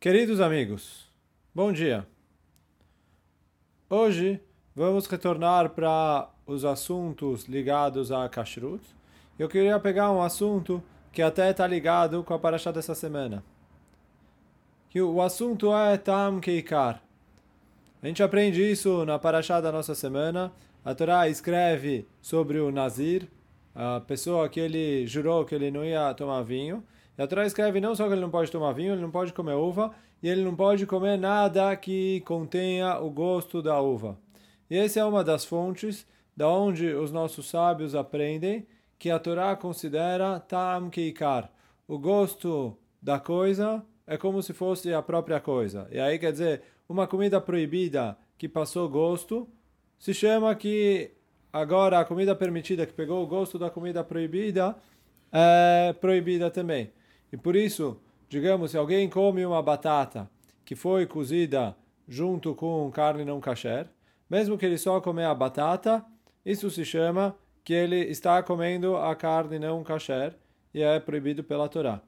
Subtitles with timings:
[0.00, 1.06] Queridos amigos,
[1.54, 2.06] bom dia.
[3.86, 4.40] Hoje
[4.74, 8.82] vamos retornar para os assuntos ligados a Kashrut.
[9.38, 10.82] Eu queria pegar um assunto
[11.12, 13.44] que até está ligado com a paraxá dessa semana.
[14.88, 17.02] Que o assunto é Tam Keikar.
[18.02, 20.50] A gente aprende isso na paraxá da nossa semana.
[20.82, 23.28] A Torá escreve sobre o Nazir,
[23.74, 26.82] a pessoa que ele jurou que ele não ia tomar vinho.
[27.16, 29.32] E a Torá escreve não só que ele não pode tomar vinho, ele não pode
[29.32, 34.18] comer uva, e ele não pode comer nada que contenha o gosto da uva.
[34.70, 38.66] E essa é uma das fontes da onde os nossos sábios aprendem
[38.98, 41.50] que a Torá considera tam keikar.
[41.88, 45.88] O gosto da coisa é como se fosse a própria coisa.
[45.90, 49.48] E aí quer dizer, uma comida proibida que passou gosto,
[49.98, 51.10] se chama que
[51.52, 54.76] agora a comida permitida que pegou o gosto da comida proibida
[55.32, 56.90] é proibida também.
[57.32, 60.30] E por isso, digamos, se alguém come uma batata
[60.64, 61.76] que foi cozida
[62.08, 63.86] junto com carne não kasher,
[64.28, 66.04] mesmo que ele só comer a batata,
[66.44, 70.36] isso se chama que ele está comendo a carne não kasher
[70.72, 72.00] e é proibido pela Torá.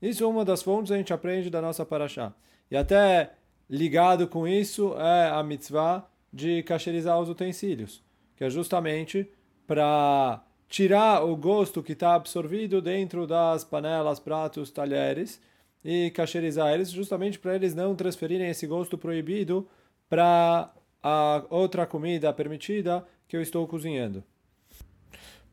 [0.00, 2.32] Isso é uma das fontes que a gente aprende da nossa paraxá.
[2.70, 3.32] E até
[3.68, 8.02] ligado com isso é a mitzvah de kasherizar os utensílios,
[8.36, 9.30] que é justamente
[9.66, 15.40] para tirar o gosto que está absorvido dentro das panelas, pratos, talheres
[15.84, 19.66] e cacherizar eles, justamente para eles não transferirem esse gosto proibido
[20.08, 20.70] para
[21.02, 24.22] a outra comida permitida que eu estou cozinhando.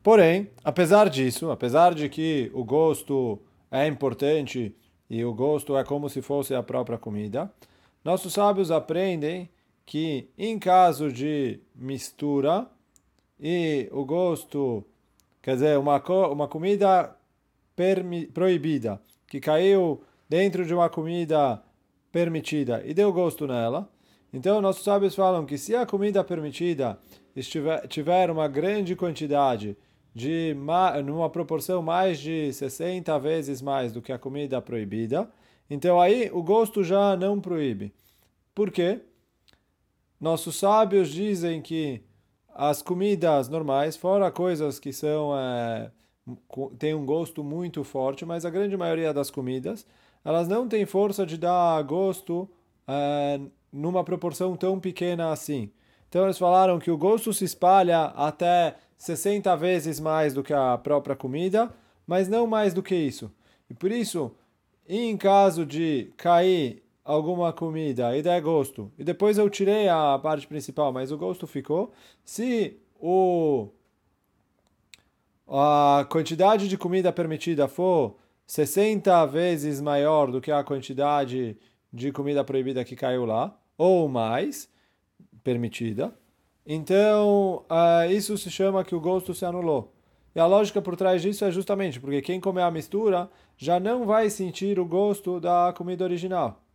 [0.02, 4.74] Porém, apesar disso, apesar de que o gosto é importante
[5.08, 7.52] e o gosto é como se fosse a própria comida,
[8.04, 9.48] nossos sábios aprendem
[9.84, 12.68] que em caso de mistura
[13.38, 14.84] e o gosto
[15.46, 17.16] Quer dizer, uma, uma comida
[18.34, 21.62] proibida que caiu dentro de uma comida
[22.10, 23.88] permitida e deu gosto nela.
[24.32, 26.98] Então, nossos sábios falam que se a comida permitida
[27.36, 29.76] estiver, tiver uma grande quantidade,
[30.12, 30.56] de
[31.04, 35.30] numa proporção mais de 60 vezes mais do que a comida proibida,
[35.70, 37.94] então aí o gosto já não proíbe.
[38.52, 38.98] Por quê?
[40.20, 42.02] Nossos sábios dizem que
[42.58, 45.90] as comidas normais, fora coisas que são é,
[46.78, 49.86] têm um gosto muito forte, mas a grande maioria das comidas
[50.24, 52.48] elas não têm força de dar gosto
[52.88, 53.38] é,
[53.70, 55.70] numa proporção tão pequena assim.
[56.08, 60.78] Então eles falaram que o gosto se espalha até 60 vezes mais do que a
[60.78, 61.70] própria comida,
[62.06, 63.30] mas não mais do que isso.
[63.68, 64.32] E por isso,
[64.88, 70.46] em caso de cair alguma comida e der gosto, e depois eu tirei a parte
[70.46, 71.92] principal, mas o gosto ficou,
[72.24, 73.68] se o
[75.48, 78.16] a quantidade de comida permitida for
[78.48, 81.56] 60 vezes maior do que a quantidade
[81.92, 84.68] de comida proibida que caiu lá, ou mais,
[85.44, 86.12] permitida,
[86.66, 89.92] então uh, isso se chama que o gosto se anulou.
[90.34, 94.04] E a lógica por trás disso é justamente porque quem comer a mistura já não
[94.04, 96.65] vai sentir o gosto da comida original.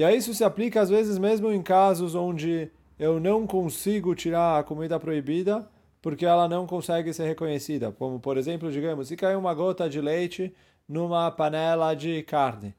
[0.00, 4.58] E aí isso se aplica às vezes mesmo em casos onde eu não consigo tirar
[4.58, 5.68] a comida proibida
[6.00, 7.92] porque ela não consegue ser reconhecida.
[7.92, 10.54] Como, por exemplo, digamos, se caiu uma gota de leite
[10.88, 12.74] numa panela de carne.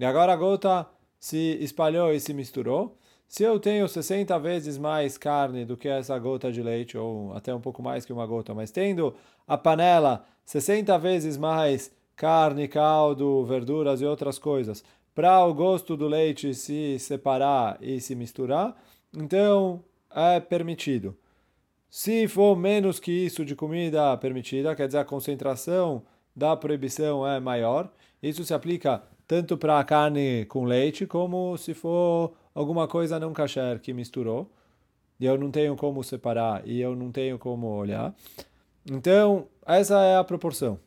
[0.00, 0.88] E agora a gota
[1.20, 2.96] se espalhou e se misturou.
[3.28, 7.54] Se eu tenho 60 vezes mais carne do que essa gota de leite, ou até
[7.54, 9.14] um pouco mais que uma gota, mas tendo
[9.46, 14.82] a panela 60 vezes mais carne, caldo, verduras e outras coisas,
[15.14, 18.76] para o gosto do leite se separar e se misturar,
[19.14, 19.84] então
[20.14, 21.16] é permitido.
[21.90, 26.02] Se for menos que isso de comida permitida, quer dizer, a concentração
[26.34, 27.92] da proibição é maior.
[28.22, 33.34] Isso se aplica tanto para a carne com leite, como se for alguma coisa não
[33.34, 34.50] kasher que misturou.
[35.20, 38.14] E eu não tenho como separar e eu não tenho como olhar.
[38.90, 40.78] Então, essa é a proporção.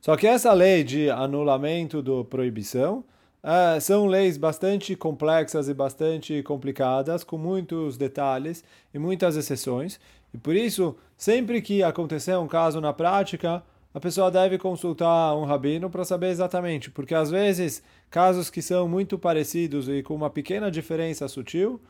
[0.00, 3.04] Só que essa lei de anulamento do proibição
[3.42, 8.64] é, são leis bastante complexas e bastante complicadas, com muitos detalhes
[8.94, 10.00] e muitas exceções.
[10.32, 15.44] E por isso, sempre que acontecer um caso na prática, a pessoa deve consultar um
[15.44, 20.30] rabino para saber exatamente, porque às vezes casos que são muito parecidos e com uma
[20.30, 21.80] pequena diferença sutil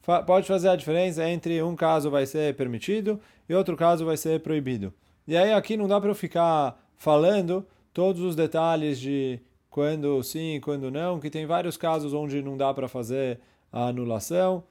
[0.00, 4.16] fa pode fazer a diferença entre um caso vai ser permitido e outro caso vai
[4.16, 4.94] ser proibido.
[5.26, 7.64] E aí aqui não dá para eu ficar falando
[7.94, 9.40] todos os detalhes de
[9.70, 13.38] quando sim quando não, que tem vários casos onde não dá para fazer
[13.72, 14.62] a anulação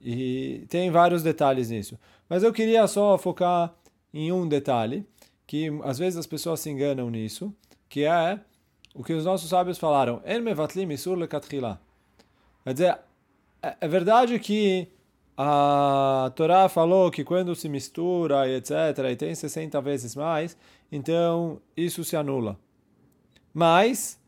[0.00, 1.98] e tem vários detalhes nisso.
[2.28, 3.74] Mas eu queria só focar
[4.12, 5.06] em um detalhe,
[5.46, 7.52] que às vezes as pessoas se enganam nisso,
[7.88, 8.38] que é
[8.94, 10.20] o que os nossos sábios falaram.
[12.64, 12.98] Quer dizer,
[13.62, 14.88] é, é verdade que
[15.40, 18.72] a Torá falou que quando se mistura etc,
[19.08, 20.56] e tem 60 vezes mais,
[20.90, 22.58] então isso se anula.
[23.54, 24.18] Mas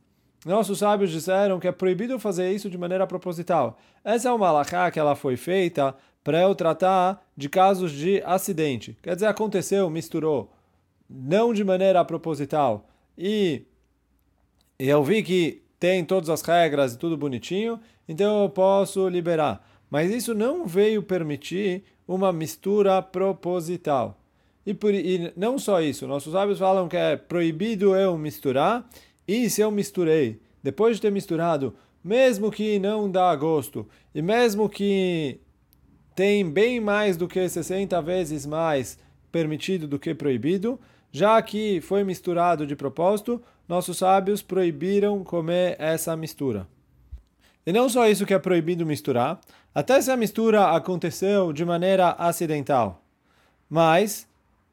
[0.47, 3.77] nossos sábios disseram que é proibido fazer isso de maneira proposital.
[4.05, 8.97] Essa é uma alahá que ela foi feita para eu tratar de casos de acidente.
[9.03, 10.53] Quer dizer, aconteceu, misturou,
[11.09, 12.87] não de maneira proposital.
[13.19, 13.65] E
[14.79, 19.70] eu vi que tem todas as regras e tudo bonitinho, então eu posso liberar.
[19.91, 24.21] Mas isso não veio permitir uma mistura proposital.
[24.65, 28.89] E, por, e não só isso, nossos sábios falam que é proibido eu misturar,
[29.27, 34.69] e se eu misturei, depois de ter misturado, mesmo que não dá gosto, e mesmo
[34.69, 35.41] que
[36.15, 38.99] tem bem mais do que 60 vezes mais
[39.33, 40.79] permitido do que proibido,
[41.11, 46.67] já que foi misturado de propósito, nossos sábios proibiram comer essa mistura.
[47.71, 49.41] E não só isso que é proibido misturar,
[49.73, 53.01] até se a mistura aconteceu de maneira acidental.
[53.69, 54.27] Mas,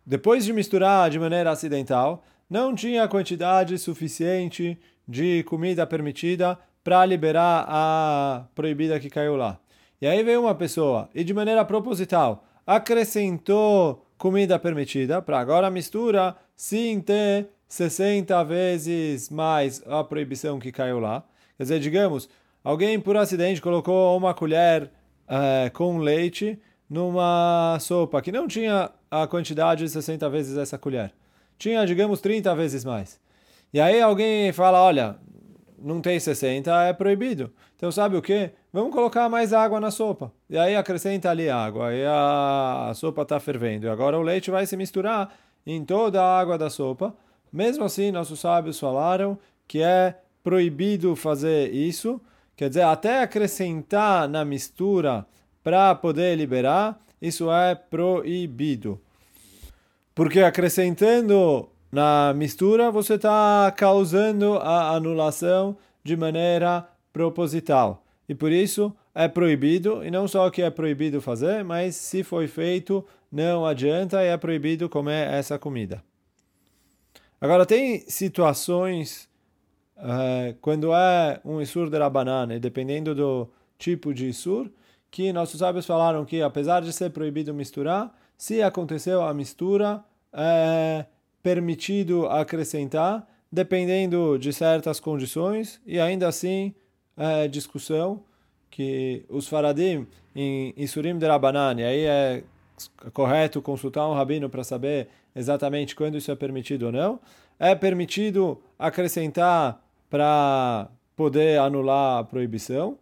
[0.03, 7.67] depois de misturar de maneira acidental, não tinha quantidade suficiente de comida permitida para liberar
[7.69, 9.59] a proibida que caiu lá.
[10.01, 15.69] E aí veio uma pessoa e de maneira proposital acrescentou comida permitida para agora a
[15.69, 21.23] mistura sim ter 60 vezes mais a proibição que caiu lá.
[21.57, 22.27] Quer dizer, digamos,
[22.67, 24.91] Alguém, por acidente, colocou uma colher
[25.25, 26.59] é, com leite
[26.89, 31.13] numa sopa que não tinha a quantidade de 60 vezes essa colher.
[31.57, 33.21] Tinha, digamos, 30 vezes mais.
[33.73, 35.15] E aí alguém fala, olha,
[35.79, 37.53] não tem 60, é proibido.
[37.77, 38.51] Então sabe o que?
[38.73, 40.29] Vamos colocar mais água na sopa.
[40.49, 41.93] E aí acrescenta ali água.
[41.93, 43.87] E a, a sopa está fervendo.
[43.87, 45.33] E agora o leite vai se misturar
[45.65, 47.15] em toda a água da sopa.
[47.49, 52.19] Mesmo assim, nossos sábios falaram que é proibido fazer isso
[52.57, 55.27] Quer dizer, até acrescentar na mistura
[55.63, 58.99] para poder liberar, isso é proibido.
[60.15, 68.03] Porque acrescentando na mistura, você está causando a anulação de maneira proposital.
[68.27, 72.47] E por isso é proibido, e não só que é proibido fazer, mas se foi
[72.47, 76.03] feito, não adianta e é proibido comer essa comida.
[77.39, 79.29] Agora, tem situações
[79.97, 84.69] uh, quando é um Isur de Rabanan, dependendo do tipo de Isur,
[85.09, 90.03] que nossos sábios falaram que, apesar de ser proibido misturar, se aconteceu a mistura,
[90.33, 91.05] é
[91.41, 96.73] permitido acrescentar, dependendo de certas condições, e ainda assim,
[97.15, 98.21] é discussão,
[98.69, 100.05] que os faradim
[100.35, 102.43] em Isurim de Rabanan, aí é
[103.13, 107.19] correto consultar um rabino para saber exatamente quando isso é permitido ou não,
[107.57, 112.97] é permitido acrescentar para poder anular a proibição.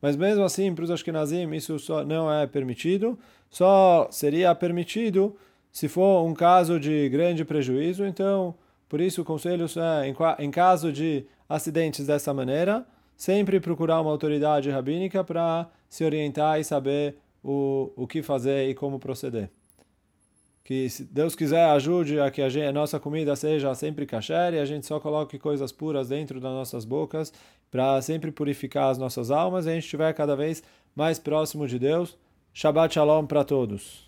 [0.00, 3.18] Mas mesmo assim, para os Ashkenazim, isso só não é permitido.
[3.48, 5.34] Só seria permitido
[5.72, 8.04] se for um caso de grande prejuízo.
[8.04, 8.54] Então,
[8.88, 12.86] por isso o conselho é, em, caso de acidentes dessa maneira,
[13.16, 18.74] sempre procurar uma autoridade rabínica para se orientar e saber o, o que fazer e
[18.74, 19.50] como proceder
[20.64, 24.54] que se Deus quiser ajude a que a, gente, a nossa comida seja sempre kasher
[24.54, 27.32] e a gente só coloque coisas puras dentro das nossas bocas
[27.70, 30.62] para sempre purificar as nossas almas e a gente estiver cada vez
[30.96, 32.16] mais próximo de Deus.
[32.54, 34.03] Shabbat Shalom para todos.